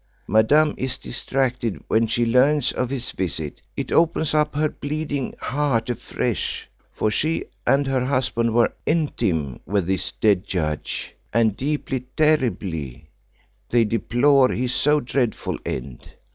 Madame 0.25 0.73
is 0.79 0.97
distracted 0.97 1.79
when 1.87 2.07
she 2.07 2.25
learns 2.25 2.71
of 2.71 2.89
his 2.89 3.11
visit; 3.11 3.61
it 3.77 3.91
opens 3.91 4.33
up 4.33 4.55
her 4.55 4.67
bleeding 4.67 5.35
heart 5.39 5.91
afresh, 5.91 6.67
for 6.91 7.11
she 7.11 7.45
and 7.67 7.85
her 7.85 8.05
husband 8.05 8.51
were 8.51 8.73
intime 8.87 9.59
with 9.67 9.85
the 9.85 9.99
dead 10.19 10.43
judge, 10.43 11.13
and 11.31 11.55
deeply, 11.55 11.99
terribly, 12.17 13.09
they 13.69 13.85
deplore 13.85 14.49
his 14.49 14.73
so 14.73 14.99
dreadful 14.99 15.59
end. 15.67 16.09